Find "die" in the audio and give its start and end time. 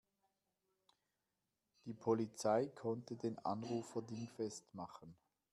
1.85-1.93